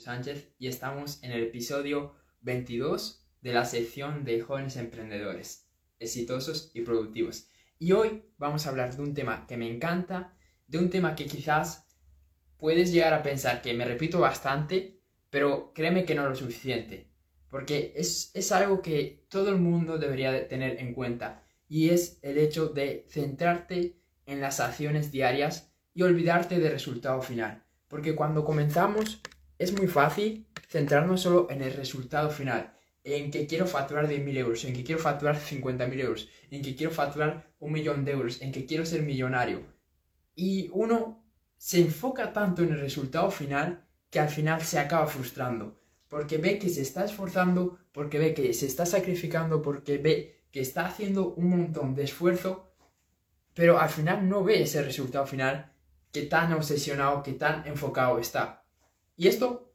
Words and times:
Sánchez 0.00 0.54
y 0.58 0.66
estamos 0.66 1.22
en 1.22 1.32
el 1.32 1.44
episodio 1.44 2.14
22 2.40 3.24
de 3.40 3.52
la 3.52 3.64
sección 3.64 4.24
de 4.24 4.40
jóvenes 4.40 4.76
emprendedores, 4.76 5.68
exitosos 5.98 6.70
y 6.74 6.80
productivos. 6.82 7.48
Y 7.78 7.92
hoy 7.92 8.24
vamos 8.38 8.66
a 8.66 8.70
hablar 8.70 8.94
de 8.94 9.02
un 9.02 9.14
tema 9.14 9.46
que 9.46 9.56
me 9.56 9.70
encanta, 9.70 10.34
de 10.66 10.78
un 10.78 10.90
tema 10.90 11.14
que 11.14 11.26
quizás 11.26 11.86
puedes 12.56 12.92
llegar 12.92 13.14
a 13.14 13.22
pensar 13.22 13.62
que 13.62 13.74
me 13.74 13.84
repito 13.84 14.20
bastante, 14.20 15.00
pero 15.30 15.72
créeme 15.74 16.04
que 16.04 16.14
no 16.14 16.28
lo 16.28 16.34
suficiente, 16.34 17.10
porque 17.48 17.92
es, 17.96 18.30
es 18.34 18.52
algo 18.52 18.82
que 18.82 19.26
todo 19.28 19.50
el 19.50 19.56
mundo 19.58 19.98
debería 19.98 20.48
tener 20.48 20.80
en 20.80 20.92
cuenta 20.92 21.42
y 21.68 21.90
es 21.90 22.18
el 22.22 22.38
hecho 22.38 22.68
de 22.68 23.06
centrarte 23.08 23.96
en 24.26 24.40
las 24.40 24.60
acciones 24.60 25.10
diarias 25.10 25.72
y 25.94 26.02
olvidarte 26.02 26.58
del 26.58 26.72
resultado 26.72 27.22
final. 27.22 27.64
Porque 27.88 28.14
cuando 28.14 28.44
comenzamos 28.44 29.20
es 29.60 29.76
muy 29.76 29.88
fácil 29.88 30.46
centrarnos 30.68 31.20
solo 31.20 31.46
en 31.50 31.60
el 31.60 31.74
resultado 31.74 32.30
final, 32.30 32.72
en 33.04 33.30
que 33.30 33.46
quiero 33.46 33.66
facturar 33.66 34.08
10.000 34.08 34.38
euros, 34.38 34.64
en 34.64 34.72
que 34.72 34.82
quiero 34.82 35.02
facturar 35.02 35.36
50.000 35.38 36.00
euros, 36.00 36.30
en 36.50 36.62
que 36.62 36.74
quiero 36.74 36.90
facturar 36.90 37.52
un 37.58 37.72
millón 37.72 38.02
de 38.06 38.12
euros, 38.12 38.40
en 38.40 38.52
que 38.52 38.64
quiero 38.64 38.86
ser 38.86 39.02
millonario. 39.02 39.60
Y 40.34 40.70
uno 40.72 41.26
se 41.58 41.78
enfoca 41.78 42.32
tanto 42.32 42.62
en 42.62 42.72
el 42.72 42.80
resultado 42.80 43.30
final 43.30 43.86
que 44.08 44.18
al 44.18 44.30
final 44.30 44.62
se 44.62 44.78
acaba 44.78 45.06
frustrando, 45.06 45.78
porque 46.08 46.38
ve 46.38 46.58
que 46.58 46.70
se 46.70 46.80
está 46.80 47.04
esforzando, 47.04 47.78
porque 47.92 48.18
ve 48.18 48.32
que 48.32 48.54
se 48.54 48.64
está 48.64 48.86
sacrificando, 48.86 49.60
porque 49.60 49.98
ve 49.98 50.46
que 50.50 50.60
está 50.60 50.86
haciendo 50.86 51.34
un 51.34 51.50
montón 51.50 51.94
de 51.94 52.04
esfuerzo, 52.04 52.72
pero 53.52 53.78
al 53.78 53.90
final 53.90 54.26
no 54.26 54.42
ve 54.42 54.62
ese 54.62 54.82
resultado 54.82 55.26
final 55.26 55.74
que 56.12 56.22
tan 56.22 56.50
obsesionado, 56.54 57.22
que 57.22 57.34
tan 57.34 57.66
enfocado 57.66 58.18
está. 58.18 58.59
Y 59.20 59.28
esto 59.28 59.74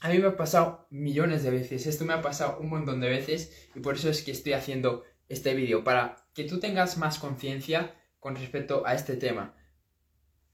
a 0.00 0.10
mí 0.10 0.18
me 0.18 0.26
ha 0.26 0.36
pasado 0.36 0.86
millones 0.90 1.42
de 1.42 1.50
veces, 1.50 1.86
esto 1.86 2.04
me 2.04 2.12
ha 2.12 2.20
pasado 2.20 2.58
un 2.60 2.68
montón 2.68 3.00
de 3.00 3.08
veces 3.08 3.70
y 3.74 3.80
por 3.80 3.94
eso 3.94 4.10
es 4.10 4.20
que 4.20 4.32
estoy 4.32 4.52
haciendo 4.52 5.04
este 5.26 5.54
vídeo, 5.54 5.82
para 5.84 6.16
que 6.34 6.44
tú 6.44 6.60
tengas 6.60 6.98
más 6.98 7.18
conciencia 7.18 7.94
con 8.20 8.36
respecto 8.36 8.86
a 8.86 8.92
este 8.92 9.16
tema. 9.16 9.56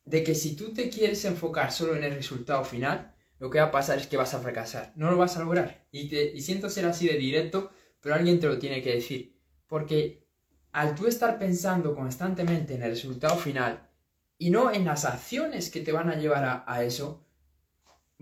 De 0.05 0.23
que 0.23 0.36
si 0.36 0.55
tú 0.55 0.73
te 0.73 0.91
quieres 0.91 1.25
enfocar 1.25 1.73
solo 1.73 1.97
en 1.97 2.05
el 2.05 2.14
resultado 2.14 2.62
final, 2.62 3.17
lo 3.41 3.51
que 3.51 3.58
va 3.58 3.67
a 3.67 3.70
pasar 3.73 3.98
es 3.98 4.06
que 4.06 4.17
vas 4.17 4.33
a 4.33 4.39
fracasar, 4.39 4.92
no 4.95 5.11
lo 5.11 5.17
vas 5.17 5.36
a 5.36 5.41
lograr. 5.41 5.89
Y, 5.91 6.08
te, 6.08 6.41
siento 6.41 6.70
ser 6.70 6.86
así 6.86 7.08
de 7.08 7.19
directo, 7.19 7.73
pero 8.01 8.14
alguien 8.14 8.39
te 8.39 8.47
lo 8.47 8.61
tiene 8.61 8.81
que 8.81 8.95
decir. 8.95 9.41
Porque 9.67 10.25
al 10.70 10.95
tú 10.95 11.08
estar 11.08 11.36
pensando 11.36 11.97
constantemente 11.97 12.77
en 12.77 12.84
el 12.84 12.91
resultado 12.91 13.34
final 13.34 13.91
y 14.39 14.51
no 14.51 14.73
en 14.73 14.84
las 14.84 15.05
acciones 15.05 15.69
que 15.69 15.81
te 15.81 15.91
van 15.91 16.11
a 16.11 16.14
llevar 16.14 16.64
a, 16.64 16.84
eso, 16.84 17.27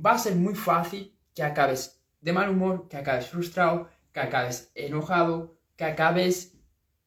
va 0.04 0.12
a 0.12 0.18
ser 0.18 0.34
muy 0.34 0.54
fácil 0.54 1.16
que 1.34 1.42
acabes 1.42 2.00
de 2.20 2.32
mal 2.32 2.50
humor, 2.50 2.88
que 2.88 2.96
acabes 2.96 3.26
frustrado, 3.26 3.88
que 4.12 4.20
acabes 4.20 4.70
enojado, 4.74 5.58
que 5.76 5.84
acabes 5.84 6.58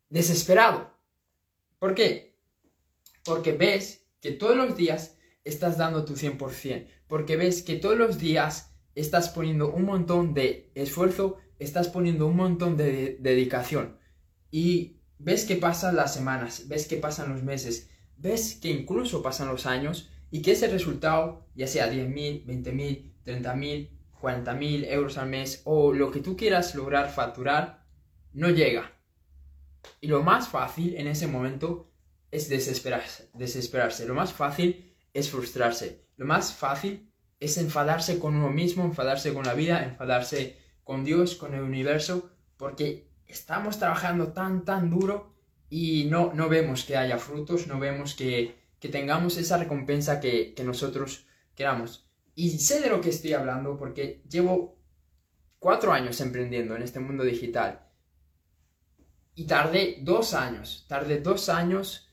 desesperado. 0.10 0.94
¿Por 1.80 1.96
qué? 1.96 2.38
Porque 3.24 3.54
ves 3.54 4.08
que 4.22 4.32
todos 4.32 4.56
los 4.56 4.76
días 4.76 5.18
estás 5.44 5.78
dando 5.78 6.06
tu 6.06 6.16
100%, 6.16 6.88
porque 7.08 7.36
ves 7.36 7.64
que 7.64 7.76
todos 7.76 7.98
los 7.98 8.18
días 8.20 8.74
estás 8.96 9.30
poniendo 9.30 9.72
un 9.72 9.86
montón 9.86 10.34
de 10.34 10.72
esfuerzo, 10.76 11.38
estás 11.60 11.88
poniendo 11.88 12.28
un 12.28 12.36
montón 12.36 12.78
de 12.78 13.18
dedicación 13.20 13.98
y 14.50 14.98
ves 15.18 15.46
que 15.46 15.56
pasan 15.56 15.96
las 15.96 16.14
semanas, 16.14 16.68
ves 16.68 16.88
que 16.88 16.98
pasan 16.98 17.30
los 17.30 17.44
meses, 17.44 17.90
ves 18.18 18.56
que 18.62 18.70
incluso 18.70 19.22
pasan 19.22 19.48
los 19.48 19.66
años 19.66 20.10
y 20.32 20.42
que 20.42 20.54
ese 20.54 20.68
resultado, 20.68 21.46
ya 21.54 21.68
sea 21.68 21.92
10.000, 21.92 22.46
20.000, 22.46 23.12
30.000, 23.26 23.90
40.000 24.20 24.86
euros 24.90 25.18
al 25.18 25.30
mes 25.30 25.62
o 25.66 25.94
lo 25.94 26.10
que 26.10 26.22
tú 26.22 26.38
quieras 26.38 26.74
lograr 26.74 27.12
facturar, 27.12 27.86
no 28.34 28.50
llega. 28.50 28.94
Y 30.00 30.08
lo 30.08 30.24
más 30.24 30.48
fácil 30.48 30.96
en 30.96 31.08
ese 31.08 31.28
momento 31.28 31.92
es 32.32 32.48
desesperarse, 32.48 33.30
desesperarse. 33.34 34.08
Lo 34.08 34.14
más 34.14 34.32
fácil 34.32 34.96
es 35.14 35.30
frustrarse. 35.30 36.08
Lo 36.16 36.26
más 36.26 36.54
fácil 36.54 37.12
es 37.40 37.58
enfadarse 37.58 38.18
con 38.18 38.36
uno 38.36 38.50
mismo, 38.50 38.86
enfadarse 38.86 39.34
con 39.34 39.44
la 39.44 39.54
vida, 39.54 39.84
enfadarse 39.84 40.58
con 40.84 41.04
Dios, 41.04 41.36
con 41.36 41.54
el 41.54 41.62
universo, 41.62 42.30
porque 42.58 43.10
estamos 43.28 43.80
trabajando 43.80 44.32
tan, 44.32 44.64
tan 44.64 44.90
duro 44.90 45.36
y 45.70 46.06
no, 46.06 46.32
no 46.34 46.48
vemos 46.48 46.86
que 46.86 46.96
haya 46.96 47.18
frutos, 47.18 47.68
no 47.68 47.80
vemos 47.80 48.14
que, 48.14 48.61
tengamos 48.90 49.38
esa 49.38 49.58
recompensa 49.58 50.20
que, 50.20 50.56
nosotros 50.66 51.28
queramos. 51.56 52.10
Y 52.34 52.58
sé 52.60 52.82
de 52.82 52.90
lo 52.90 53.00
que 53.00 53.10
estoy 53.10 53.34
hablando 53.34 53.78
porque 53.78 54.24
llevo 54.28 54.80
cuatro 55.60 55.94
años 55.94 56.20
emprendiendo 56.20 56.76
en 56.76 56.82
este 56.82 57.00
mundo 57.00 57.24
digital. 57.24 57.88
Y 59.36 59.46
tardé 59.46 59.98
dos 60.02 60.34
años, 60.34 60.86
tardé 60.88 61.22
dos 61.22 61.48
años, 61.50 62.10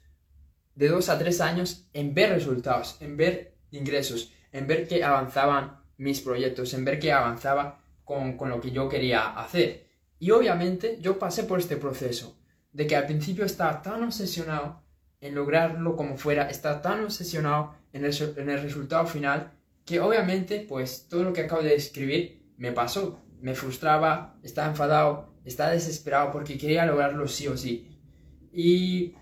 de 0.75 0.89
dos 0.89 1.09
a 1.09 1.19
tres 1.19 1.41
años, 1.41 1.89
en 1.95 2.15
ver 2.15 2.31
resultados, 2.31 2.99
en 3.00 3.17
ver 3.17 3.56
ingresos, 3.71 4.33
en 4.53 4.67
ver 4.67 4.87
que 4.87 5.03
avanzaban 5.03 5.81
mis 5.97 6.21
proyectos, 6.21 6.75
en 6.75 6.85
ver 6.85 6.99
que 6.99 7.12
avanzaba 7.12 7.83
con, 8.05 8.37
con 8.37 8.50
lo 8.50 8.61
que 8.61 8.71
yo 8.71 8.89
quería 8.89 9.39
hacer. 9.39 9.89
Y 10.19 10.33
obviamente 10.33 10.99
yo 11.00 11.19
pasé 11.19 11.45
por 11.45 11.59
este 11.59 11.77
proceso, 11.77 12.39
de 12.73 12.87
que 12.87 12.97
al 12.97 13.06
principio 13.06 13.45
estaba 13.45 13.81
tan 13.81 14.03
obsesionado 14.03 14.83
en 15.21 15.34
lograrlo 15.34 15.97
como 15.97 16.17
fuera, 16.17 16.49
estaba 16.49 16.83
tan 16.83 17.05
obsesionado 17.05 17.75
en 17.93 18.05
el, 18.05 18.15
en 18.37 18.51
el 18.51 18.62
resultado 18.62 19.06
final, 19.06 19.53
que 19.84 20.01
obviamente 20.01 20.65
pues 20.69 21.06
todo 21.09 21.25
lo 21.25 21.33
que 21.33 21.43
acabo 21.43 21.62
de 21.62 21.71
describir 21.71 22.43
me 22.56 22.73
pasó. 22.73 23.23
Me 23.41 23.55
frustraba, 23.55 24.37
estaba 24.43 24.69
enfadado, 24.69 25.34
estaba 25.45 25.71
desesperado 25.71 26.33
porque 26.33 26.59
quería 26.59 26.84
lograrlo 26.87 27.29
sí 27.29 27.47
o 27.47 27.56
sí. 27.56 27.89
Y, 28.53 29.15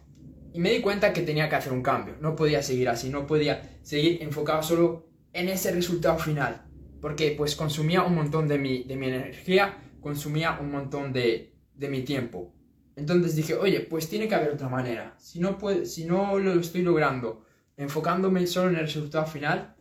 y 0.53 0.61
me 0.61 0.71
di 0.71 0.81
cuenta 0.81 1.13
que 1.13 1.23
tenía 1.23 1.49
que 1.49 1.57
hacer 1.57 1.73
un 1.73 1.83
cambio, 1.83 2.17
no 2.21 2.35
podía 2.35 2.63
seguir 2.63 2.89
así, 2.89 3.11
no 3.11 3.27
podía 3.27 3.79
seguir 3.83 4.23
enfocado 4.23 4.63
solo 4.63 5.07
en 5.33 5.51
ese 5.51 5.71
resultado 5.71 6.19
final, 6.19 6.63
porque 7.01 7.35
pues 7.37 7.55
consumía 7.57 8.03
un 8.03 8.15
montón 8.15 8.49
de 8.49 8.59
mi, 8.59 8.85
de 8.85 8.97
mi 8.97 9.09
energía 9.09 9.83
consumía 10.07 10.59
un 10.61 10.71
montón 10.71 11.13
de, 11.13 11.53
mi 11.75 12.03
tiempo. 12.03 12.55
Entonces 12.97 13.37
dije, 13.37 13.55
oye, 13.55 13.81
pues 13.81 14.09
tiene 14.09 14.27
que 14.27 14.35
haber 14.35 14.51
otra 14.51 14.71
manera. 14.71 15.15
Si 15.19 15.39
no, 15.39 15.59
si 15.85 16.07
no 16.07 16.39
lo 16.39 16.59
estoy 16.59 16.83
logrando 16.83 17.45
enfocándome 17.77 18.47
solo 18.47 18.71
en 18.71 18.77
el 18.77 18.87
resultado 18.87 19.27
final, 19.27 19.77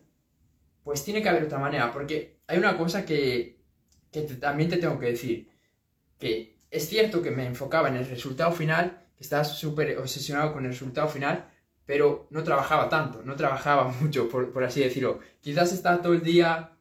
pues 0.84 1.02
tiene 1.02 1.22
que 1.22 1.28
haber 1.30 1.44
otra 1.44 1.58
manera. 1.58 1.90
Porque 1.92 2.40
hay 2.46 2.58
una 2.58 2.76
cosa 2.76 3.06
que, 3.06 3.58
también 4.38 4.68
te 4.68 4.76
tengo 4.76 4.98
que 4.98 5.06
decir. 5.06 5.48
Que 6.18 6.58
es 6.70 6.88
cierto 6.88 7.22
que 7.22 7.30
me 7.30 7.46
enfocaba 7.46 7.88
en 7.88 7.96
el 7.96 8.06
resultado 8.06 8.52
final, 8.52 9.06
que 9.16 9.24
estaba 9.24 9.44
súper 9.44 9.96
obsesionado 9.98 10.52
con 10.52 10.64
el 10.66 10.72
resultado 10.72 11.08
final, 11.08 11.48
pero 11.86 12.26
no 12.30 12.42
trabajaba 12.44 12.90
tanto, 12.90 13.22
no 13.22 13.34
trabajaba 13.34 13.88
mucho, 14.00 14.28
por, 14.28 14.52
por 14.52 14.62
así 14.62 14.80
decirlo. 14.80 15.20
Quizás 15.40 15.72
estaba 15.72 16.02
todo 16.02 16.12
el 16.12 16.22
día 16.22 16.72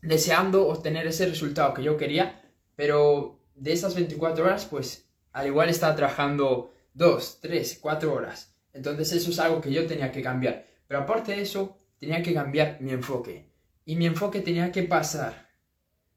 deseando 0.00 0.66
obtener 0.68 1.06
ese 1.06 1.26
resultado 1.26 1.74
que 1.74 1.82
yo 1.82 1.96
quería, 1.98 2.42
pero 2.74 3.36
de 3.56 3.72
esas 3.72 3.94
24 3.94 4.44
horas, 4.44 4.66
pues 4.66 5.08
al 5.32 5.46
igual 5.46 5.68
estaba 5.68 5.96
trabajando 5.96 6.72
2, 6.94 7.40
3, 7.40 7.78
4 7.80 8.14
horas. 8.14 8.54
Entonces 8.72 9.12
eso 9.12 9.30
es 9.30 9.38
algo 9.38 9.60
que 9.60 9.72
yo 9.72 9.86
tenía 9.86 10.12
que 10.12 10.22
cambiar. 10.22 10.66
Pero 10.86 11.00
aparte 11.00 11.32
de 11.32 11.42
eso, 11.42 11.78
tenía 11.98 12.22
que 12.22 12.34
cambiar 12.34 12.80
mi 12.80 12.92
enfoque. 12.92 13.50
Y 13.84 13.96
mi 13.96 14.06
enfoque 14.06 14.40
tenía 14.40 14.70
que 14.70 14.82
pasar 14.82 15.50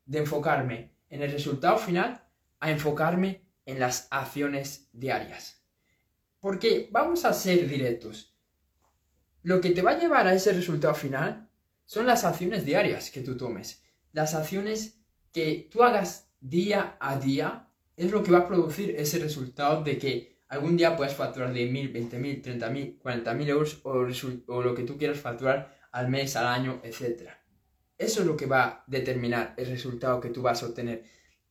de 0.05 0.19
enfocarme 0.19 0.93
en 1.09 1.21
el 1.21 1.31
resultado 1.31 1.77
final 1.77 2.23
a 2.59 2.71
enfocarme 2.71 3.45
en 3.65 3.79
las 3.79 4.07
acciones 4.11 4.89
diarias. 4.91 5.63
Porque 6.39 6.89
vamos 6.91 7.25
a 7.25 7.33
ser 7.33 7.67
directos. 7.67 8.35
Lo 9.43 9.61
que 9.61 9.71
te 9.71 9.81
va 9.81 9.91
a 9.91 9.99
llevar 9.99 10.27
a 10.27 10.33
ese 10.33 10.51
resultado 10.51 10.93
final 10.93 11.49
son 11.85 12.05
las 12.05 12.23
acciones 12.23 12.65
diarias 12.65 13.09
que 13.11 13.21
tú 13.21 13.37
tomes. 13.37 13.83
Las 14.11 14.33
acciones 14.33 14.99
que 15.31 15.69
tú 15.71 15.83
hagas 15.83 16.28
día 16.39 16.97
a 16.99 17.19
día 17.19 17.67
es 17.95 18.11
lo 18.11 18.23
que 18.23 18.31
va 18.31 18.39
a 18.39 18.47
producir 18.47 18.95
ese 18.97 19.19
resultado 19.19 19.83
de 19.83 19.97
que 19.97 20.39
algún 20.47 20.77
día 20.77 20.95
puedas 20.95 21.15
facturar 21.15 21.53
10.000, 21.53 21.93
20.000, 21.93 22.43
30.000, 22.43 23.01
40.000 23.01 23.47
euros 23.47 23.81
o, 23.83 24.07
o 24.53 24.61
lo 24.63 24.73
que 24.73 24.83
tú 24.83 24.97
quieras 24.97 25.19
facturar 25.19 25.77
al 25.91 26.09
mes, 26.09 26.35
al 26.35 26.47
año, 26.47 26.81
etc. 26.83 27.29
Eso 27.97 28.21
es 28.21 28.25
lo 28.25 28.37
que 28.37 28.45
va 28.45 28.63
a 28.63 28.83
determinar 28.87 29.53
el 29.57 29.67
resultado 29.67 30.19
que 30.21 30.29
tú 30.29 30.41
vas 30.41 30.63
a 30.63 30.67
obtener. 30.67 31.03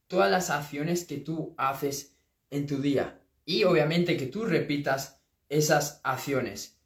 Todas 0.06 0.31
las 0.31 0.50
acciones 0.50 1.05
que 1.05 1.19
tú 1.19 1.55
haces 1.58 2.17
en 2.50 2.67
tu 2.67 2.81
día 2.81 3.20
y 3.44 3.64
obviamente 3.64 4.17
que 4.17 4.26
tú 4.26 4.44
repitas 4.44 5.20
esas 5.49 6.00
acciones. 6.02 6.81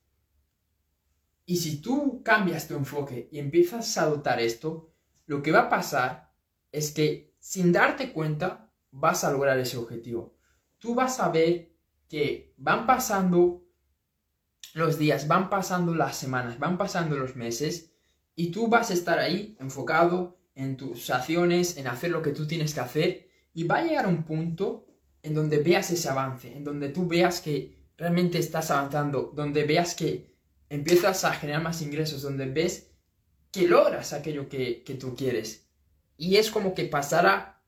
Y 1.46 1.56
si 1.56 1.80
tú 1.80 2.22
cambias 2.22 2.68
tu 2.68 2.74
enfoque 2.74 3.28
y 3.32 3.38
empiezas 3.38 3.96
a 3.96 4.02
adoptar 4.02 4.40
esto, 4.40 4.92
lo 5.26 5.42
que 5.42 5.52
va 5.52 5.62
a 5.62 5.70
pasar 5.70 6.32
es 6.70 6.92
que 6.92 7.31
sin 7.42 7.72
darte 7.72 8.12
cuenta 8.12 8.70
vas 8.92 9.24
a 9.24 9.32
lograr 9.32 9.58
ese 9.58 9.76
objetivo. 9.76 10.36
Tú 10.78 10.94
vas 10.94 11.18
a 11.18 11.28
ver 11.28 11.72
que 12.08 12.54
van 12.56 12.86
pasando 12.86 13.64
los 14.74 14.96
días, 14.96 15.26
van 15.26 15.50
pasando 15.50 15.92
las 15.92 16.16
semanas, 16.16 16.60
van 16.60 16.78
pasando 16.78 17.16
los 17.16 17.34
meses 17.34 17.90
Y 18.36 18.52
tú 18.52 18.68
vas 18.68 18.90
a 18.90 18.94
estar 18.94 19.18
ahí 19.18 19.56
enfocado 19.58 20.38
en 20.54 20.76
tus 20.76 21.10
acciones, 21.10 21.76
en 21.76 21.88
hacer 21.88 22.12
lo 22.12 22.22
que 22.22 22.30
tú 22.30 22.46
tienes 22.46 22.74
que 22.74 22.80
hacer. 22.80 23.28
Y 23.52 23.64
va 23.64 23.78
a 23.78 23.84
llegar 23.84 24.06
un 24.06 24.22
punto 24.22 24.86
en 25.22 25.34
donde 25.34 25.58
veas 25.58 25.90
ese 25.90 26.08
avance, 26.08 26.56
en 26.56 26.62
donde 26.62 26.90
tú 26.90 27.08
veas 27.08 27.40
que 27.40 27.90
realmente 27.98 28.38
estás 28.38 28.70
avanzando, 28.70 29.32
donde 29.34 29.64
veas 29.64 29.94
que 29.96 30.32
empiezas 30.68 31.24
a 31.24 31.32
generar 31.34 31.62
más 31.62 31.82
ingresos, 31.82 32.22
donde 32.22 32.46
ves 32.46 32.92
que 33.50 33.68
logras 33.68 34.12
aquello 34.12 34.48
que, 34.48 34.96
tú 34.98 35.16
quieres. 35.16 35.61
Y 36.22 36.36
es 36.36 36.52
como 36.52 36.72
que 36.72 36.84
pasará 36.84 37.60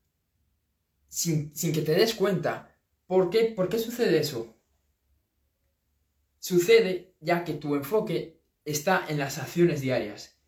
sin, 1.08 1.52
sin 1.56 1.72
que 1.72 1.82
te 1.82 1.90
des 1.90 2.14
cuenta. 2.14 2.72
¿Por 3.04 3.28
qué? 3.28 3.46
¿Por 3.46 3.68
qué 3.68 3.80
sucede 3.80 4.20
eso? 4.20 4.54
Sucede 6.38 7.16
ya 7.18 7.42
que 7.42 7.54
tu 7.54 7.74
enfoque 7.74 8.40
está 8.64 9.06
en 9.08 9.18
las 9.18 9.38
acciones 9.38 9.80
diarias. 9.80 10.38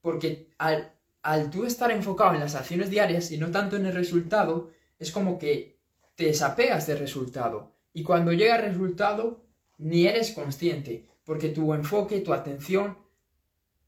Porque 0.00 0.48
al, 0.56 0.94
al 1.20 1.50
tú 1.50 1.66
estar 1.66 1.90
enfocado 1.90 2.32
en 2.32 2.40
las 2.40 2.54
acciones 2.54 2.88
diarias 2.88 3.30
y 3.30 3.36
no 3.36 3.50
tanto 3.50 3.76
en 3.76 3.84
el 3.84 3.92
resultado, 3.92 4.70
es 4.98 5.12
como 5.12 5.38
que 5.38 5.78
te 6.14 6.28
desapegas 6.28 6.86
del 6.86 7.00
resultado. 7.00 7.76
Y 7.92 8.02
cuando 8.02 8.32
llega 8.32 8.56
el 8.56 8.72
resultado, 8.72 9.44
ni 9.76 10.06
eres 10.06 10.30
consciente, 10.30 11.06
porque 11.22 11.50
tu 11.50 11.74
enfoque, 11.74 12.20
tu 12.20 12.32
atención 12.32 12.96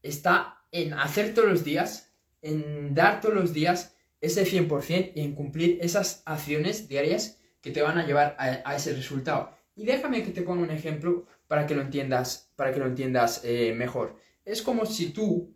está 0.03 0.61
en 0.71 0.93
hacer 0.93 1.33
todos 1.33 1.49
los 1.49 1.63
días, 1.63 2.08
en 2.41 2.93
dar 2.93 3.21
todos 3.21 3.35
los 3.35 3.53
días 3.53 3.95
ese 4.21 4.45
100% 4.45 5.13
y 5.15 5.21
en 5.21 5.35
cumplir 5.35 5.79
esas 5.81 6.23
acciones 6.25 6.87
diarias 6.87 7.39
que 7.61 7.71
te 7.71 7.81
van 7.81 7.97
a 7.97 8.05
llevar 8.05 8.35
a, 8.37 8.75
ese 8.75 8.93
resultado. 8.93 9.51
Y 9.75 9.85
déjame 9.85 10.23
que 10.23 10.31
te 10.31 10.41
ponga 10.41 10.63
un 10.63 10.71
ejemplo 10.71 11.25
para 11.47 11.65
que 11.65 11.75
lo 11.75 11.81
entiendas, 11.81 12.51
para 12.55 12.73
que 12.73 12.79
lo 12.79 12.85
entiendas 12.85 13.41
eh, 13.43 13.73
mejor. 13.75 14.17
Es 14.45 14.61
como 14.61 14.85
si 14.85 15.11
tú 15.11 15.55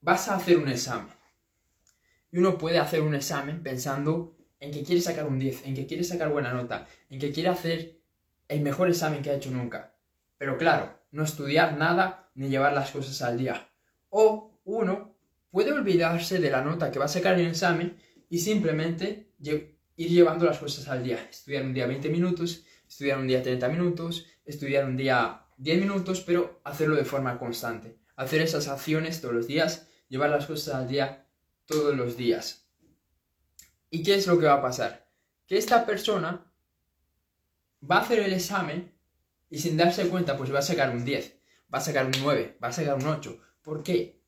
vas 0.00 0.28
a 0.28 0.36
hacer 0.36 0.58
un 0.58 0.68
examen. 0.68 1.12
Y 2.30 2.38
uno 2.38 2.58
puede 2.58 2.78
hacer 2.78 3.02
un 3.02 3.14
examen 3.14 3.62
pensando 3.62 4.36
en 4.58 4.70
que 4.72 4.82
quiere 4.82 5.00
sacar 5.00 5.26
un 5.26 5.38
10, 5.38 5.66
en 5.66 5.74
que 5.74 5.86
quiere 5.86 6.04
sacar 6.04 6.30
buena 6.30 6.52
nota, 6.52 6.86
en 7.10 7.18
que 7.18 7.32
quiere 7.32 7.48
hacer 7.48 8.00
el 8.48 8.60
mejor 8.60 8.88
examen 8.88 9.22
que 9.22 9.30
ha 9.30 9.34
hecho 9.34 9.50
nunca. 9.50 9.94
Pero 10.38 10.56
claro, 10.56 10.98
no 11.10 11.24
estudiar 11.24 11.76
nada 11.76 12.30
ni 12.34 12.48
llevar 12.48 12.72
las 12.72 12.90
cosas 12.90 13.20
al 13.22 13.38
día. 13.38 13.68
O 14.08 14.60
uno 14.64 15.11
puede 15.52 15.70
olvidarse 15.70 16.40
de 16.40 16.50
la 16.50 16.62
nota 16.62 16.90
que 16.90 16.98
va 16.98 17.04
a 17.04 17.08
sacar 17.08 17.34
en 17.34 17.40
el 17.40 17.50
examen 17.50 17.98
y 18.28 18.38
simplemente 18.38 19.34
ir 19.38 19.76
llevando 19.96 20.46
las 20.46 20.58
cosas 20.58 20.88
al 20.88 21.04
día. 21.04 21.28
Estudiar 21.30 21.62
un 21.64 21.74
día 21.74 21.86
20 21.86 22.08
minutos, 22.08 22.64
estudiar 22.88 23.18
un 23.18 23.28
día 23.28 23.42
30 23.42 23.68
minutos, 23.68 24.26
estudiar 24.46 24.86
un 24.86 24.96
día 24.96 25.46
10 25.58 25.78
minutos, 25.78 26.22
pero 26.22 26.60
hacerlo 26.64 26.96
de 26.96 27.04
forma 27.04 27.38
constante. 27.38 27.98
Hacer 28.16 28.40
esas 28.40 28.66
acciones 28.66 29.20
todos 29.20 29.34
los 29.34 29.46
días, 29.46 29.88
llevar 30.08 30.30
las 30.30 30.46
cosas 30.46 30.74
al 30.74 30.88
día 30.88 31.28
todos 31.66 31.94
los 31.94 32.16
días. 32.16 32.66
¿Y 33.90 34.02
qué 34.02 34.14
es 34.14 34.26
lo 34.26 34.38
que 34.38 34.46
va 34.46 34.54
a 34.54 34.62
pasar? 34.62 35.06
Que 35.46 35.58
esta 35.58 35.84
persona 35.84 36.50
va 37.88 37.96
a 37.96 38.00
hacer 38.00 38.20
el 38.20 38.32
examen 38.32 38.90
y 39.50 39.58
sin 39.58 39.76
darse 39.76 40.08
cuenta, 40.08 40.38
pues 40.38 40.52
va 40.52 40.60
a 40.60 40.62
sacar 40.62 40.96
un 40.96 41.04
10, 41.04 41.36
va 41.72 41.78
a 41.78 41.82
sacar 41.82 42.06
un 42.06 42.12
9, 42.22 42.56
va 42.62 42.68
a 42.68 42.72
sacar 42.72 42.94
un 42.94 43.06
8. 43.06 43.38
¿Por 43.60 43.82
qué? 43.82 44.21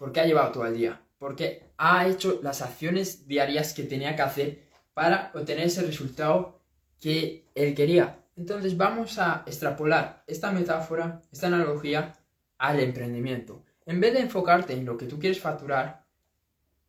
Porque 0.00 0.18
ha 0.20 0.24
llevado 0.24 0.50
todo 0.50 0.64
el 0.64 0.78
día. 0.78 0.98
Porque 1.18 1.74
ha 1.76 2.08
hecho 2.08 2.40
las 2.42 2.62
acciones 2.62 3.28
diarias 3.28 3.74
que 3.74 3.82
tenía 3.82 4.16
que 4.16 4.22
hacer 4.22 4.62
para 4.94 5.30
obtener 5.34 5.66
ese 5.66 5.82
resultado 5.82 6.62
que 6.98 7.50
él 7.54 7.74
quería. 7.74 8.24
Entonces 8.34 8.78
vamos 8.78 9.18
a 9.18 9.44
extrapolar 9.46 10.24
esta 10.26 10.52
metáfora, 10.52 11.20
esta 11.30 11.48
analogía 11.48 12.14
al 12.56 12.80
emprendimiento. 12.80 13.62
En 13.84 14.00
vez 14.00 14.14
de 14.14 14.20
enfocarte 14.20 14.72
en 14.72 14.86
lo 14.86 14.96
que 14.96 15.04
tú 15.04 15.18
quieres 15.18 15.38
facturar, 15.38 16.06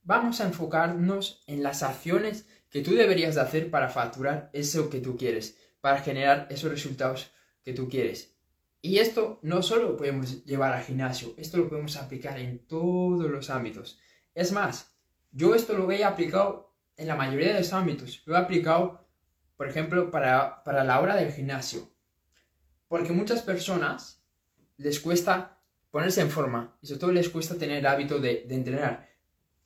vamos 0.03 0.39
a 0.39 0.45
enfocarnos 0.45 1.43
en 1.47 1.63
las 1.63 1.83
acciones 1.83 2.47
que 2.69 2.79
tú 2.79 2.95
deberías 2.95 3.35
de 3.35 3.41
hacer 3.41 3.69
para 3.69 3.89
facturar 3.89 4.49
eso 4.53 4.89
que 4.89 5.01
tú 5.01 5.17
quieres, 5.17 5.57
para 5.81 5.99
generar 5.99 6.47
esos 6.49 6.71
resultados 6.71 7.29
que 7.61 7.73
tú 7.73 7.89
quieres. 7.89 8.37
Y 8.81 8.97
esto 8.97 9.39
no 9.43 9.61
solo 9.61 9.89
lo 9.89 9.97
podemos 9.97 10.43
llevar 10.43 10.73
al 10.73 10.83
gimnasio, 10.83 11.33
esto 11.37 11.57
lo 11.57 11.69
podemos 11.69 11.97
aplicar 11.97 12.39
en 12.39 12.65
todos 12.65 13.29
los 13.29 13.49
ámbitos. 13.49 13.99
Es 14.33 14.51
más, 14.51 14.95
yo 15.31 15.53
esto 15.53 15.73
lo 15.73 15.91
he 15.91 16.03
aplicado 16.03 16.75
en 16.97 17.07
la 17.07 17.15
mayoría 17.15 17.53
de 17.53 17.59
los 17.59 17.73
ámbitos. 17.73 18.23
Lo 18.25 18.35
he 18.35 18.39
aplicado, 18.39 19.07
por 19.55 19.67
ejemplo, 19.67 20.09
para, 20.09 20.63
la 20.65 20.99
hora 20.99 21.15
del 21.15 21.31
gimnasio. 21.31 21.89
Porque 22.87 23.11
muchas 23.11 23.41
personas 23.41 24.23
les 24.77 24.99
cuesta 24.99 25.59
ponerse 25.91 26.21
en 26.21 26.31
forma 26.31 26.77
y 26.81 26.87
sobre 26.87 26.99
todo 26.99 27.11
les 27.11 27.29
cuesta 27.29 27.55
tener 27.55 27.77
el 27.77 27.85
hábito 27.85 28.19
de 28.19 28.45
entrenar. 28.49 29.11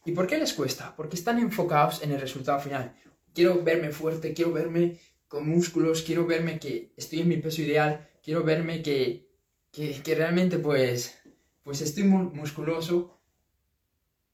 ¿Y 0.06 0.12
por 0.12 0.28
qué 0.28 0.38
les 0.38 0.54
cuesta? 0.54 0.96
Porque 0.96 1.16
están 1.16 1.40
enfocados 1.40 2.04
en 2.04 2.12
el 2.12 2.22
resultado 2.22 2.60
final. 2.60 2.96
Quiero 3.34 3.64
verme 3.64 3.90
fuerte, 3.90 4.34
quiero 4.34 4.54
verme 4.54 5.00
con 5.28 5.50
músculos, 5.50 6.04
quiero 6.04 6.28
verme 6.28 6.60
que 6.60 6.94
estoy 6.96 7.22
en 7.22 7.28
mi 7.28 7.38
peso 7.38 7.64
ideal, 7.64 8.08
quiero 8.26 8.44
verme 8.44 8.82
que, 8.82 9.30
que, 9.72 10.16
realmente 10.16 10.58
pues, 10.58 11.16
pues 11.64 11.82
estoy 11.82 12.06
musculoso 12.06 13.22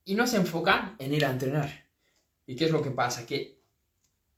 y 0.05 0.15
no 0.15 0.25
se 0.27 0.37
enfocan 0.37 0.95
en 0.97 1.13
ir 1.13 1.25
a 1.25 1.31
entrenar. 1.31 1.89
¿Y 2.47 2.55
qué 2.55 2.65
es 2.65 2.71
lo 2.71 2.81
que 2.81 2.91
pasa? 2.91 3.25
Que 3.25 3.61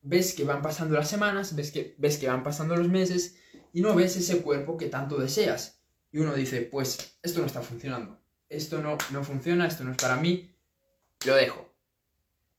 ves 0.02 0.34
que 0.34 0.44
van 0.44 0.64
pasando 0.64 0.96
las 0.96 1.08
semanas, 1.08 1.56
ves 1.56 1.72
que, 1.72 1.94
ves 2.00 2.18
que 2.18 2.28
van 2.28 2.42
pasando 2.42 2.76
los 2.76 2.90
meses 2.90 3.38
y 3.72 3.82
no 3.82 3.94
ves 3.94 4.18
ese 4.18 4.42
cuerpo 4.42 4.76
que 4.76 4.88
tanto 4.88 5.18
deseas. 5.18 5.80
Y 6.12 6.18
uno 6.18 6.34
dice, 6.34 6.62
pues 6.62 7.18
esto 7.22 7.40
no 7.40 7.46
está 7.46 7.62
funcionando, 7.62 8.20
esto 8.50 8.82
no, 8.82 8.98
no 9.12 9.24
funciona, 9.24 9.68
esto 9.68 9.84
no 9.84 9.92
es 9.92 9.98
para 9.98 10.16
mí, 10.16 10.52
lo 11.26 11.36
dejo. 11.36 11.72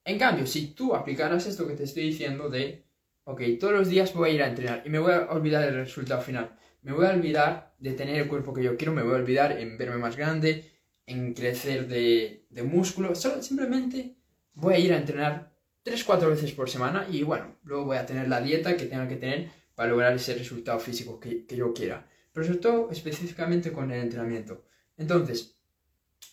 En 0.05 0.19
cambio, 0.19 0.47
si 0.47 0.69
tú 0.69 0.95
aplicaras 0.95 1.47
esto 1.47 1.67
que 1.67 1.75
te 1.75 1.85
estoy 1.85 2.05
diciendo 2.05 2.49
de, 2.49 2.85
ok, 3.25 3.43
todos 3.59 3.73
los 3.73 3.89
días 3.89 4.15
voy 4.15 4.31
a 4.31 4.33
ir 4.35 4.43
a 4.43 4.49
entrenar 4.49 4.83
y 4.85 4.91
me 4.91 4.99
voy 5.01 5.13
a 5.13 5.31
olvidar 5.31 5.65
del 5.65 5.77
resultado 5.77 6.21
final, 6.21 6.57
me 6.85 6.93
voy 6.93 7.07
a 7.07 7.11
olvidar 7.11 7.75
de 7.79 7.93
tener 7.93 8.21
el 8.21 8.29
cuerpo 8.29 8.55
que 8.55 8.63
yo 8.63 8.77
quiero, 8.77 8.93
me 8.93 9.03
voy 9.03 9.15
a 9.15 9.17
olvidar 9.17 9.59
en 9.59 9.77
verme 9.77 9.99
más 9.99 10.17
grande, 10.17 10.71
en 11.07 11.35
crecer 11.35 11.89
de, 11.89 12.47
de 12.49 12.63
músculo, 12.63 13.15
solo, 13.17 13.43
simplemente 13.43 14.17
voy 14.53 14.75
a 14.75 14.79
ir 14.79 14.93
a 14.93 14.99
entrenar 14.99 15.53
3-4 15.85 16.29
veces 16.29 16.53
por 16.53 16.71
semana 16.71 17.07
y 17.11 17.25
bueno, 17.25 17.57
luego 17.65 17.87
voy 17.87 17.97
a 17.97 18.07
tener 18.07 18.29
la 18.29 18.41
dieta 18.41 18.77
que 18.77 18.87
tenga 18.87 19.09
que 19.09 19.17
tener 19.17 19.51
para 19.75 19.91
lograr 19.91 20.15
ese 20.15 20.35
resultado 20.35 20.79
físico 20.79 21.19
que, 21.19 21.45
que 21.45 21.57
yo 21.57 21.75
quiera. 21.75 22.07
Pero 22.33 22.47
sobre 22.47 22.61
todo 22.61 22.91
específicamente 22.93 23.73
con 23.73 23.91
el 23.91 24.01
entrenamiento. 24.01 24.65
Entonces, 24.97 25.59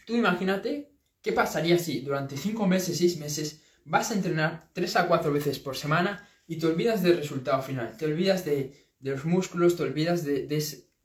tú 0.05 0.15
imagínate 0.15 0.91
¿Qué 1.21 1.33
pasaría 1.33 1.77
si 1.77 2.01
durante 2.01 2.35
5 2.35 2.67
meses, 2.67 2.97
6 2.97 3.17
meses 3.17 3.61
vas 3.85 4.11
a 4.11 4.15
entrenar 4.15 4.69
3 4.73 4.95
a 4.95 5.07
4 5.07 5.31
veces 5.31 5.59
por 5.59 5.77
semana 5.77 6.27
y 6.47 6.57
te 6.57 6.65
olvidas 6.65 7.03
del 7.03 7.17
resultado 7.17 7.61
final? 7.61 7.95
Te 7.95 8.05
olvidas 8.05 8.43
de, 8.43 8.90
los 9.01 9.25
músculos, 9.25 9.75
te 9.75 9.83
olvidas 9.83 10.23
de, 10.23 10.47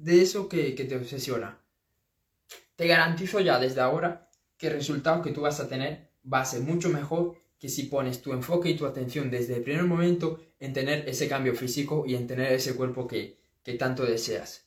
eso 0.06 0.48
que, 0.48 0.74
que, 0.74 0.84
te 0.84 0.96
obsesiona. 0.96 1.58
Te 2.76 2.86
garantizo 2.86 3.40
ya 3.40 3.58
desde 3.58 3.80
ahora 3.80 4.30
que 4.58 4.68
el 4.68 4.74
resultado 4.74 5.22
que 5.22 5.32
tú 5.32 5.42
vas 5.42 5.60
a 5.60 5.68
tener 5.68 6.10
va 6.30 6.40
a 6.40 6.44
ser 6.44 6.60
mucho 6.60 6.88
mejor 6.90 7.36
que 7.58 7.68
si 7.68 7.84
pones 7.84 8.20
tu 8.20 8.32
enfoque 8.32 8.70
y 8.70 8.76
tu 8.76 8.86
atención 8.86 9.30
desde 9.30 9.56
el 9.56 9.62
primer 9.62 9.84
momento 9.84 10.40
en 10.60 10.72
tener 10.72 11.08
ese 11.08 11.28
cambio 11.28 11.54
físico 11.54 12.04
y 12.06 12.14
en 12.14 12.26
tener 12.26 12.52
ese 12.52 12.74
cuerpo 12.74 13.06
que, 13.06 13.38
que 13.62 13.74
tanto 13.74 14.04
deseas. 14.04 14.66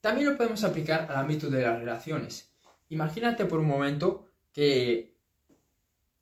También 0.00 0.30
lo 0.30 0.36
podemos 0.36 0.62
aplicar 0.64 1.10
al 1.10 1.16
ámbito 1.16 1.48
de 1.50 1.62
las 1.62 1.78
relaciones. 1.78 2.50
Imagínate 2.90 3.46
por 3.46 3.60
un 3.60 3.66
momento 3.66 4.28
que 4.52 5.16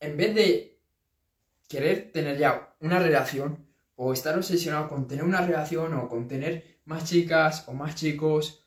en 0.00 0.17
vez 0.17 0.35
de 0.35 0.79
querer 1.69 2.12
tener 2.12 2.38
ya 2.38 2.75
una 2.81 2.99
relación 2.99 3.65
o 3.97 4.12
estar 4.12 4.37
obsesionado 4.37 4.88
con 4.88 5.09
tener 5.09 5.25
una 5.25 5.41
relación 5.41 5.95
o 5.95 6.09
con 6.09 6.29
tener 6.29 6.79
más 6.85 7.05
chicas 7.05 7.65
o 7.67 7.73
más 7.73 7.95
chicos, 7.95 8.65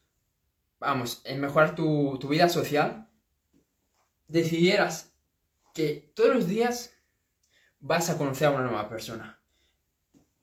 vamos, 0.79 1.21
en 1.25 1.39
mejorar 1.39 1.75
tu, 1.75 2.17
tu 2.19 2.27
vida 2.27 2.49
social, 2.49 3.07
decidieras 4.27 5.13
que 5.73 6.11
todos 6.15 6.35
los 6.35 6.47
días 6.47 6.93
vas 7.79 8.09
a 8.09 8.17
conocer 8.17 8.47
a 8.47 8.51
una 8.51 8.63
nueva 8.63 8.89
persona. 8.89 9.39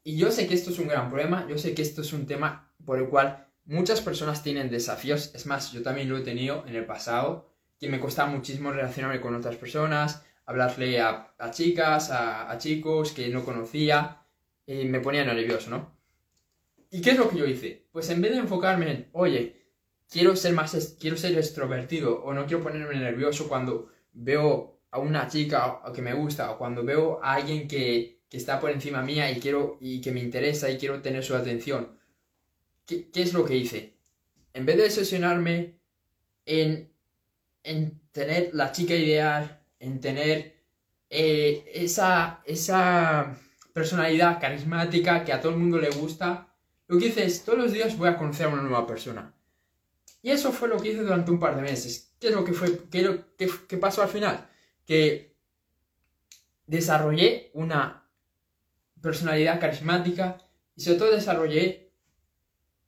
Y 0.03 0.17
yo 0.17 0.31
sé 0.31 0.47
que 0.47 0.55
esto 0.55 0.71
es 0.71 0.79
un 0.79 0.89
gran 0.89 1.09
problema, 1.09 1.47
yo 1.49 1.59
sé 1.59 1.75
que 1.75 1.83
esto 1.83 2.03
es 2.03 2.13
un 2.13 2.27
tema 2.27 2.73
por 2.85 2.99
el 2.99 3.09
cual 3.09 3.49
muchas 3.65 4.01
personas 4.01 4.43
tienen 4.43 4.71
desafíos, 4.71 5.35
es 5.35 5.47
más, 5.47 5.73
yo 5.73 5.83
también 5.83 6.09
lo 6.09 6.17
he 6.17 6.23
tenido 6.23 6.65
en 6.67 6.77
el 6.77 6.87
pasado, 6.87 7.51
que 7.79 7.89
me 7.89 8.01
costaba 8.01 8.31
muchísimo 8.31 8.71
relacionarme 8.71 9.21
con 9.21 9.35
otras 9.35 9.57
personas, 9.57 10.25
hablarle 10.47 11.01
a, 11.01 11.35
chicas, 11.51 12.11
a, 12.11 12.57
chicos 12.59 13.13
que 13.13 13.29
no 13.29 13.45
conocía, 13.45 14.23
y 14.67 14.85
me 14.85 15.01
ponía 15.01 15.25
nervioso, 15.25 15.71
¿no? 15.71 15.97
¿Y 16.91 17.01
qué 17.01 17.11
es 17.11 17.19
lo 17.19 17.29
que 17.29 17.39
yo 17.39 17.47
hice? 17.47 17.87
Pues 17.93 18.11
en 18.11 18.21
vez 18.21 18.33
de 18.33 18.39
enfocarme 18.39 18.91
en, 18.91 19.09
oye, 19.13 19.67
quiero 20.11 20.37
ser 20.37 20.53
más, 20.55 20.97
quiero 21.01 21.17
ser 21.17 21.37
extrovertido 21.37 22.23
o 22.23 22.33
no 22.33 22.47
quiero 22.47 22.63
ponerme 22.63 22.95
nervioso 22.97 23.49
cuando 23.49 23.91
veo 24.13 24.81
a 24.91 24.99
una 24.99 25.29
chica 25.29 25.83
que 25.95 26.03
me 26.03 26.15
gusta 26.15 26.51
o 26.51 26.59
cuando 26.59 26.85
veo 26.85 27.21
a 27.23 27.35
alguien 27.35 27.69
que, 27.69 28.21
que 28.29 28.37
está 28.37 28.61
por 28.61 28.71
encima 28.71 29.03
mía 29.03 29.31
y 29.31 29.41
quiero 29.41 29.79
y 29.81 30.01
que 30.01 30.13
me 30.13 30.21
interesa 30.21 30.71
y 30.71 30.79
quiero 30.79 31.03
tener 31.03 31.25
su 31.25 31.35
atención. 31.35 31.99
¿Qué, 32.87 33.11
¿Qué, 33.11 33.23
es 33.23 33.33
lo 33.33 33.45
que 33.45 33.57
hice? 33.57 33.95
En 34.55 34.65
vez 34.65 34.77
de 34.77 34.85
obsesionarme 34.85 35.79
en 36.47 36.97
en 37.67 38.01
tener 38.13 38.51
la 38.55 38.73
chica 38.73 38.95
ideal, 38.95 39.61
en 39.81 40.01
tener 40.01 40.55
eh, 41.11 41.65
esa, 41.75 42.41
esa 42.47 43.37
personalidad 43.77 44.41
carismática 44.41 45.23
que 45.23 45.35
a 45.35 45.39
todo 45.43 45.53
el 45.53 45.59
mundo 45.59 45.79
le 45.79 45.91
gusta. 45.91 46.49
Lo 46.87 46.97
que 46.97 47.09
hice 47.09 47.27
es, 47.27 47.45
todos 47.45 47.59
los 47.59 47.73
días 47.73 47.99
voy 47.99 48.09
a 48.09 48.17
conocer 48.17 48.47
a 48.47 48.49
una 48.49 48.63
nueva 48.63 48.87
persona. 48.87 49.35
Y 50.23 50.31
eso 50.31 50.51
fue 50.51 50.69
lo 50.69 50.79
que 50.79 50.93
hice 50.93 51.03
durante 51.03 51.31
un 51.31 51.39
par 51.39 51.55
de 51.57 51.61
meses. 51.61 52.15
¿Qué 52.19 52.29
es 52.29 52.35
lo 52.35 52.43
que 52.43 52.55
fue? 52.55 52.89
¿Qué, 52.91 53.21
qué 53.69 53.77
pasó 53.77 54.03
al 54.03 54.09
final? 54.09 54.49
Que 54.87 55.37
desarrollé 56.67 57.51
una 57.53 58.09
personalidad 59.03 59.61
carismática 59.61 60.39
y 60.75 60.81
sobre 60.81 60.99
todo 60.99 61.11
desarrollé 61.11 61.93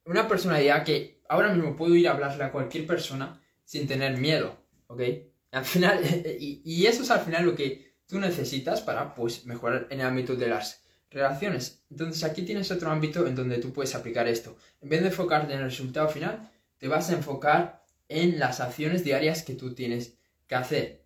una 0.07 0.26
personalidad 0.26 0.85
que 0.85 1.21
ahora 1.28 1.52
mismo 1.52 1.76
puedo 1.76 1.95
ir 1.97 2.09
a 2.09 2.12
hablarle 2.12 2.45
a 2.45 2.50
cualquier 2.50 2.87
persona 2.87 3.38
sin 3.62 3.87
tener 3.87 4.16
miedo, 4.16 4.57
¿ok? 4.87 5.02
Al 5.52 5.66
final, 5.66 6.00
y, 6.40 6.87
eso 6.87 7.02
es 7.02 7.11
al 7.11 7.21
final 7.21 7.45
lo 7.45 7.54
que 7.54 7.88
tú 8.08 8.18
necesitas 8.18 8.80
para, 8.80 9.14
pues, 9.14 9.46
mejorar 9.46 9.86
en 9.90 10.00
el 10.00 10.06
ámbito 10.06 10.34
de 10.34 10.48
las 10.48 10.82
relaciones. 11.10 11.84
Entonces 11.90 12.24
aquí 12.24 12.42
tienes 12.42 12.70
otro 12.70 12.90
ámbito 12.90 13.26
en 13.26 13.34
donde 13.34 13.58
tú 13.58 13.72
puedes 13.72 13.94
aplicar 13.94 14.26
esto. 14.26 14.56
En 14.80 14.88
vez 14.88 15.02
de 15.02 15.08
enfocarte 15.08 15.52
en 15.52 15.60
el 15.60 15.66
resultado 15.66 16.08
final, 16.08 16.50
te 16.78 16.88
vas 16.88 17.10
a 17.10 17.14
enfocar 17.14 17.84
en 18.08 18.38
las 18.38 18.60
acciones 18.60 19.04
diarias 19.04 19.42
que 19.42 19.54
tú 19.54 19.74
tienes 19.74 20.14
que 20.46 20.54
hacer. 20.54 21.04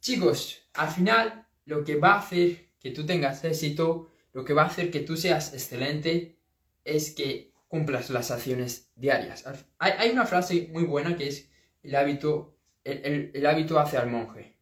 Chicos, 0.00 0.62
al 0.74 0.90
final 0.90 1.46
lo 1.64 1.84
que 1.84 1.96
va 1.96 2.14
a 2.14 2.18
hacer 2.18 2.66
que 2.80 2.90
tú 2.90 3.06
tengas 3.06 3.44
éxito, 3.44 4.10
lo 4.32 4.44
que 4.44 4.54
va 4.54 4.62
a 4.62 4.66
hacer 4.66 4.90
que 4.90 5.00
tú 5.00 5.16
seas 5.16 5.52
excelente, 5.52 6.38
es 6.84 7.10
que 7.10 7.52
cumplas 7.68 8.10
las 8.10 8.30
acciones 8.30 8.90
diarias. 8.94 9.44
Hay, 9.78 10.10
una 10.10 10.26
frase 10.26 10.68
muy 10.72 10.84
buena 10.84 11.16
que 11.16 11.28
es 11.28 11.50
el 11.82 11.94
hábito, 11.96 12.56
el, 12.84 13.44
hábito 13.46 13.78
hace 13.78 13.96
al 13.96 14.08
monje. 14.08 14.56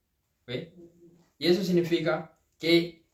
Y 1.44 1.48
eso 1.48 1.62
significa 1.62 2.38
que 2.58 3.04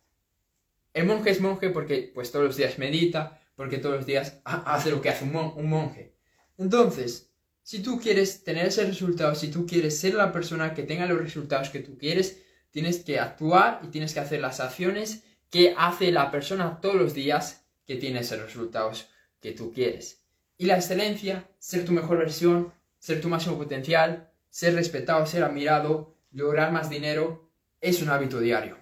el 0.95 1.05
monje 1.05 1.31
es 1.31 1.41
monje 1.41 1.71
porque 1.71 2.13
pues 2.15 2.31
todos 2.31 2.47
los 2.47 2.57
días 2.57 2.79
medita, 2.79 3.43
porque 3.57 3.79
todos 3.79 3.97
los 3.97 4.07
días 4.07 4.41
hace 4.45 4.93
lo 4.93 5.03
que 5.03 5.09
hace 5.09 5.25
un 5.25 5.69
monje. 5.69 6.15
Entonces, 6.57 7.33
si 7.65 7.83
tú 7.83 7.99
quieres 7.99 8.45
tener 8.45 8.67
ese 8.67 8.85
resultado, 8.85 9.35
si 9.35 9.51
tú 9.51 9.67
quieres 9.67 9.99
ser 9.99 10.15
la 10.15 10.33
persona 10.33 10.75
que 10.75 10.85
tenga 10.85 11.07
los 11.07 11.19
resultados 11.19 11.71
que 11.71 11.81
tú 11.81 11.99
quieres, 11.99 12.41
tienes 12.71 13.01
que 13.01 13.19
actuar 13.19 13.81
y 13.83 13.89
tienes 13.89 14.15
que 14.15 14.21
hacer 14.21 14.41
las 14.41 14.61
acciones 14.61 15.25
que 15.51 15.75
hace 15.77 16.13
la 16.13 16.31
persona 16.31 16.81
todos 16.81 16.95
los 16.95 17.15
días 17.15 17.65
que 17.85 17.97
tiene 17.97 18.21
esos 18.21 18.41
resultados 18.41 19.09
que 19.41 19.51
tú 19.51 19.73
quieres. 19.73 20.23
Y 20.57 20.67
la 20.67 20.77
excelencia, 20.77 21.51
ser 21.59 21.85
tu 21.85 21.91
mejor 21.91 22.19
versión, 22.19 22.73
ser 23.01 23.21
tu 23.21 23.29
máximo 23.29 23.59
potencial, 23.59 24.31
ser 24.51 24.77
respetado, 24.77 25.27
ser 25.27 25.43
admirado, 25.43 26.15
lograr 26.31 26.71
más 26.71 26.89
dinero, 26.89 27.50
es 27.81 28.03
un 28.03 28.11
hábito 28.11 28.41
diario. 28.41 28.79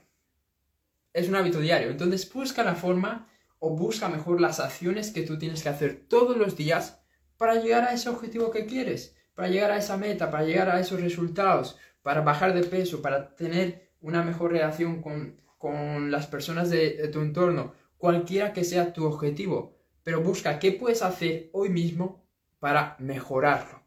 Es 1.12 1.28
un 1.28 1.37
hábito 1.37 1.61
diario. 1.61 1.90
Entonces 1.90 2.31
busca 2.33 2.64
la 2.64 2.75
forma 2.75 3.28
o 3.59 3.76
busca 3.76 4.09
mejor 4.09 4.40
las 4.40 4.61
acciones 4.61 5.11
que 5.11 5.23
tú 5.23 5.38
tienes 5.38 5.62
que 5.62 5.69
hacer 5.69 6.07
todos 6.09 6.37
los 6.37 6.57
días 6.57 7.00
para 7.37 7.57
llegar 7.57 7.85
a 7.85 7.93
ese 7.93 8.09
objetivo 8.09 8.50
que 8.50 8.67
quieres, 8.67 9.17
para 9.35 9.49
llegar 9.49 9.71
a 9.71 9.78
esa 9.78 9.97
meta, 9.97 10.31
para 10.31 10.45
llegar 10.45 10.69
a 10.69 10.81
esos 10.81 11.00
resultados, 11.00 11.78
para 12.02 12.21
bajar 12.21 12.55
de 12.55 12.64
peso, 12.64 13.02
para 13.02 13.35
tener 13.35 13.93
una 14.00 14.23
mejor 14.23 14.52
relación 14.52 15.02
con, 15.02 15.38
las 16.11 16.28
personas 16.28 16.71
de, 16.71 17.09
tu 17.09 17.21
entorno, 17.21 17.75
cualquiera 17.97 18.52
que 18.52 18.64
sea 18.64 18.93
tu 18.93 19.05
objetivo. 19.05 19.76
Pero 20.05 20.23
busca 20.23 20.59
qué 20.59 20.73
puedes 20.73 21.02
hacer 21.02 21.50
hoy 21.52 21.69
mismo 21.69 22.25
para 22.61 22.97
mejorarlo. 23.00 23.83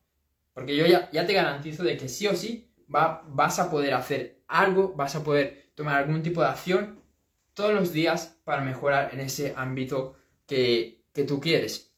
Porque 0.53 0.75
yo 0.75 0.85
ya, 0.85 1.09
ya 1.11 1.25
te 1.25 1.33
garantizo 1.33 1.83
de 1.83 1.97
que 1.97 2.09
sí 2.09 2.27
o 2.27 2.35
sí 2.35 2.73
va, 2.93 3.23
vas 3.27 3.59
a 3.59 3.71
poder 3.71 3.93
hacer 3.93 4.40
algo, 4.51 4.93
vas 4.93 5.15
a 5.15 5.23
poder 5.23 5.71
tomar 5.75 5.95
algún 5.95 6.21
tipo 6.21 6.41
de 6.41 6.49
acción 6.49 7.01
todos 7.53 7.73
los 7.73 7.91
días 7.93 8.39
para 8.43 8.61
mejorar 8.61 9.13
en 9.13 9.21
ese 9.21 9.53
ámbito 9.55 10.15
que, 10.45 11.05
que 11.13 11.23
tú 11.23 11.39
quieres. 11.39 11.95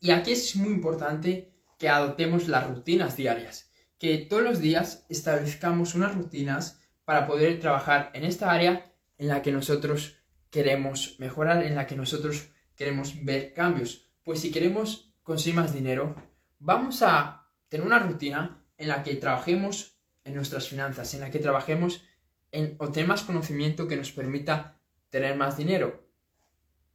Y 0.00 0.10
aquí 0.12 0.32
es 0.32 0.56
muy 0.56 0.70
importante 0.70 1.52
que 1.78 1.88
adoptemos 1.88 2.48
las 2.48 2.68
rutinas 2.68 3.16
diarias, 3.16 3.72
que 3.98 4.18
todos 4.18 4.42
los 4.42 4.60
días 4.60 5.06
establezcamos 5.08 5.94
unas 5.94 6.14
rutinas 6.14 6.80
para 7.04 7.26
poder 7.26 7.58
trabajar 7.60 8.10
en 8.14 8.24
esta 8.24 8.50
área 8.50 8.92
en 9.18 9.28
la 9.28 9.42
que 9.42 9.52
nosotros 9.52 10.16
queremos 10.50 11.16
mejorar, 11.18 11.62
en 11.64 11.74
la 11.74 11.86
que 11.86 11.96
nosotros 11.96 12.50
queremos 12.74 13.24
ver 13.24 13.52
cambios. 13.52 14.10
Pues 14.22 14.40
si 14.40 14.50
queremos 14.50 15.12
conseguir 15.22 15.60
más 15.60 15.74
dinero, 15.74 16.14
vamos 16.58 17.02
a 17.02 17.46
tener 17.68 17.86
una 17.86 17.98
rutina 17.98 18.64
en 18.76 18.88
la 18.88 19.02
que 19.02 19.16
trabajemos 19.16 19.99
en 20.30 20.36
nuestras 20.36 20.68
finanzas, 20.68 21.12
en 21.14 21.20
la 21.20 21.30
que 21.30 21.40
trabajemos 21.40 22.04
en 22.52 22.76
obtener 22.78 23.08
más 23.08 23.22
conocimiento 23.22 23.86
que 23.86 23.96
nos 23.96 24.12
permita 24.12 24.80
tener 25.10 25.36
más 25.36 25.56
dinero. 25.56 26.08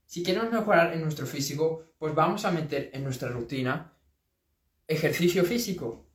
Si 0.06 0.24
queremos 0.24 0.52
mejorar 0.52 0.94
en 0.94 1.02
nuestro 1.02 1.26
físico, 1.26 1.94
pues 1.98 2.16
vamos 2.16 2.46
a 2.46 2.52
meter 2.52 2.90
en 2.94 3.04
nuestra 3.04 3.30
rutina 3.30 3.94
ejercicio 4.88 5.44
físico. 5.44 6.08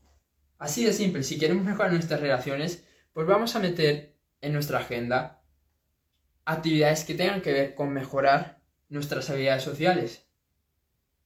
Así 0.59 0.85
de 0.85 0.93
simple, 0.93 1.23
si 1.23 1.39
queremos 1.39 1.65
mejorar 1.65 1.93
nuestras 1.93 2.21
relaciones, 2.21 2.85
pues 3.13 3.27
vamos 3.27 3.55
a 3.57 3.61
meter 3.61 4.17
en 4.41 4.53
nuestra 4.53 4.79
agenda 4.79 5.43
actividades 6.45 7.05
que 7.05 7.15
tengan 7.15 7.43
que 7.43 7.53
ver 7.53 7.75
con 7.75 7.93
mejorar 7.93 8.63
nuestras 8.89 9.29
habilidades 9.31 9.63
sociales. 9.63 10.27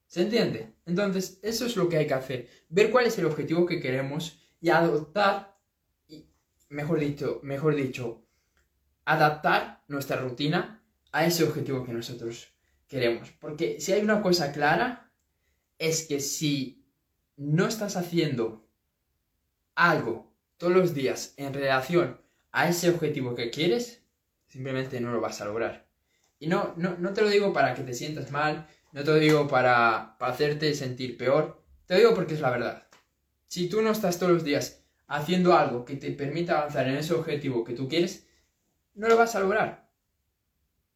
¿Se 0.06 0.22
entiende? 0.22 0.74
Entonces, 0.86 1.38
eso 1.42 1.66
es 1.66 1.76
lo 1.76 1.88
que 1.88 1.98
hay 1.98 2.06
que 2.06 2.14
hacer. 2.14 2.48
Ver 2.68 2.90
cuál 2.90 3.06
es 3.06 3.18
el 3.18 3.26
objetivo 3.26 3.66
que 3.66 3.80
queremos 3.80 4.40
y 4.60 4.70
adoptar, 4.70 5.53
mejor 6.74 6.98
dicho, 6.98 7.40
mejor 7.42 7.76
dicho, 7.76 8.26
adaptar 9.04 9.82
nuestra 9.88 10.16
rutina 10.16 10.82
a 11.12 11.24
ese 11.24 11.44
objetivo 11.44 11.84
que 11.84 11.92
nosotros 11.92 12.52
queremos. 12.88 13.30
Porque 13.40 13.80
si 13.80 13.92
hay 13.92 14.02
una 14.02 14.20
cosa 14.20 14.52
clara, 14.52 15.12
es 15.78 16.06
que 16.06 16.20
si 16.20 16.84
no 17.36 17.66
estás 17.66 17.96
haciendo 17.96 18.66
algo 19.74 20.32
todos 20.56 20.72
los 20.72 20.94
días 20.94 21.34
en 21.36 21.54
relación 21.54 22.20
a 22.50 22.68
ese 22.68 22.90
objetivo 22.90 23.34
que 23.34 23.50
quieres, 23.50 24.02
simplemente 24.48 25.00
no 25.00 25.12
lo 25.12 25.20
vas 25.20 25.40
a 25.40 25.46
lograr. 25.46 25.86
Y 26.40 26.48
no, 26.48 26.74
no, 26.76 27.12
te 27.12 27.22
lo 27.22 27.28
digo 27.28 27.52
para 27.52 27.74
que 27.74 27.82
te 27.82 27.94
sientas 27.94 28.30
mal, 28.32 28.66
no 28.92 29.02
te 29.04 29.10
lo 29.10 29.16
digo 29.16 29.48
para, 29.48 30.16
para 30.18 30.32
hacerte 30.32 30.74
sentir 30.74 31.16
peor, 31.16 31.62
te 31.86 31.94
lo 31.94 32.00
digo 32.00 32.14
porque 32.14 32.34
es 32.34 32.40
la 32.40 32.50
verdad. 32.50 32.88
Si 33.46 33.68
tú 33.68 33.82
no 33.82 33.92
estás 33.92 34.18
todos 34.18 34.32
los 34.32 34.44
días 34.44 34.83
haciendo 35.06 35.56
algo 35.56 35.84
que 35.84 35.96
te 35.96 36.10
permita 36.12 36.58
avanzar 36.58 36.88
en 36.88 36.96
ese 36.96 37.14
objetivo 37.14 37.64
que 37.64 37.74
tú 37.74 37.88
quieres, 37.88 38.26
no 38.94 39.08
lo 39.08 39.16
vas 39.16 39.34
a 39.34 39.40
lograr. 39.40 39.90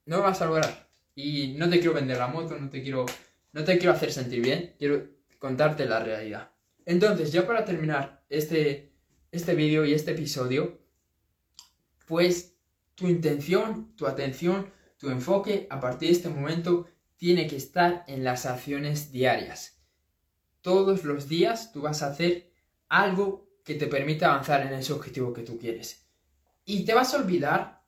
No 0.06 0.18
lo 0.18 0.22
vas 0.22 0.40
a 0.40 0.46
lograr. 0.46 0.88
Y 1.14 1.54
no 1.58 1.68
te 1.68 1.78
quiero 1.78 1.94
vender 1.94 2.16
la 2.16 2.28
moto, 2.28 2.58
no 2.58 2.68
te 2.70 2.82
quiero, 2.82 3.06
no 3.52 3.64
te 3.64 3.76
quiero 3.78 3.92
hacer 3.92 4.12
sentir 4.12 4.40
bien, 4.42 4.74
quiero 4.78 5.04
contarte 5.38 5.84
la 5.84 6.00
realidad. 6.00 6.50
Entonces, 6.86 7.32
ya 7.32 7.46
para 7.46 7.64
terminar 7.64 8.24
este, 8.28 8.92
este 9.30 9.54
vídeo 9.54 9.84
y 9.84 9.92
este 9.92 10.12
episodio, 10.12 10.80
pues 12.06 12.56
tu 12.94 13.08
intención, 13.08 13.94
tu 13.96 14.06
atención, 14.06 14.72
tu 14.96 15.10
enfoque 15.10 15.66
a 15.70 15.80
partir 15.80 16.08
de 16.08 16.16
este 16.16 16.28
momento 16.28 16.86
tiene 17.16 17.46
que 17.46 17.56
estar 17.56 18.04
en 18.08 18.24
las 18.24 18.46
acciones 18.46 19.12
diarias. 19.12 19.82
Todos 20.60 21.04
los 21.04 21.28
días 21.28 21.72
tú 21.72 21.82
vas 21.82 22.02
a 22.02 22.08
hacer 22.08 22.52
algo 22.88 23.47
que 23.68 23.74
te 23.74 23.86
permita 23.86 24.30
avanzar 24.30 24.62
en 24.62 24.72
ese 24.72 24.94
objetivo 24.94 25.34
que 25.34 25.42
tú 25.42 25.58
quieres. 25.58 26.08
Y 26.64 26.86
te 26.86 26.94
vas 26.94 27.12
a 27.12 27.18
olvidar 27.18 27.84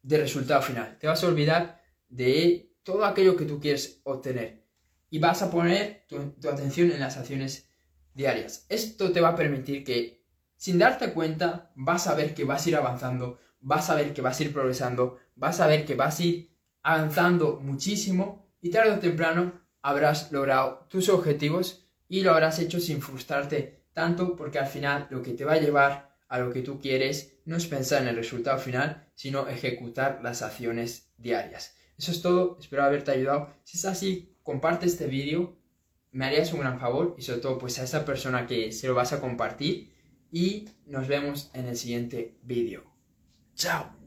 del 0.00 0.20
resultado 0.20 0.62
final. 0.62 0.96
Te 1.00 1.08
vas 1.08 1.24
a 1.24 1.26
olvidar 1.26 1.82
de 2.08 2.72
todo 2.84 3.04
aquello 3.04 3.36
que 3.36 3.44
tú 3.44 3.58
quieres 3.58 4.00
obtener 4.04 4.64
y 5.10 5.18
vas 5.18 5.42
a 5.42 5.50
poner 5.50 6.06
tu, 6.06 6.18
atención 6.48 6.92
en 6.92 7.00
las 7.00 7.16
acciones 7.16 7.68
diarias. 8.14 8.64
Esto 8.68 9.10
te 9.10 9.20
va 9.20 9.30
a 9.30 9.34
permitir 9.34 9.82
que, 9.82 10.24
sin 10.56 10.78
darte 10.78 11.12
cuenta, 11.12 11.72
vas 11.74 12.06
a 12.06 12.14
ver 12.14 12.32
que 12.32 12.44
vas 12.44 12.64
a 12.64 12.68
ir 12.68 12.76
avanzando, 12.76 13.40
vas 13.58 13.90
a 13.90 13.96
ver 13.96 14.14
que 14.14 14.22
vas 14.22 14.38
a 14.38 14.44
ir 14.44 14.52
progresando, 14.52 15.18
vas 15.34 15.58
a 15.58 15.66
ver 15.66 15.84
que 15.84 15.96
vas 15.96 16.20
a 16.20 16.22
ir 16.22 16.56
avanzando 16.84 17.58
muchísimo 17.60 18.54
y 18.60 18.70
tarde 18.70 18.92
o 18.92 19.00
temprano 19.00 19.62
habrás 19.82 20.30
logrado 20.30 20.86
tus 20.88 21.08
objetivos 21.08 21.88
y 22.06 22.20
lo 22.20 22.30
habrás 22.30 22.60
hecho 22.60 22.78
sin 22.78 23.02
frustrarte 23.02 23.81
tanto 23.92 24.36
porque 24.36 24.58
al 24.58 24.66
final 24.66 25.06
lo 25.10 25.22
que 25.22 25.32
te 25.32 25.44
va 25.44 25.54
a 25.54 25.60
llevar 25.60 26.12
a 26.28 26.38
lo 26.38 26.52
que 26.52 26.62
tú 26.62 26.80
quieres 26.80 27.36
no 27.44 27.56
es 27.56 27.66
pensar 27.66 28.02
en 28.02 28.08
el 28.08 28.16
resultado 28.16 28.58
final, 28.58 29.06
sino 29.14 29.48
ejecutar 29.48 30.20
las 30.22 30.42
acciones 30.42 31.12
diarias. 31.18 31.76
Eso 31.98 32.10
es 32.10 32.22
todo, 32.22 32.56
espero 32.58 32.84
haberte 32.84 33.10
ayudado. 33.10 33.54
Si 33.64 33.76
es 33.76 33.84
así, 33.84 34.36
comparte 34.42 34.86
este 34.86 35.06
vídeo, 35.06 35.56
me 36.10 36.26
harías 36.26 36.52
un 36.52 36.60
gran 36.60 36.80
favor 36.80 37.14
y 37.18 37.22
sobre 37.22 37.40
todo 37.40 37.58
pues 37.58 37.78
a 37.78 37.84
esa 37.84 38.04
persona 38.04 38.46
que 38.46 38.72
se 38.72 38.86
lo 38.88 38.94
vas 38.94 39.12
a 39.12 39.20
compartir 39.20 39.92
y 40.30 40.68
nos 40.86 41.06
vemos 41.08 41.50
en 41.54 41.66
el 41.66 41.76
siguiente 41.76 42.38
vídeo. 42.42 42.84
¡Chao! 43.54 44.01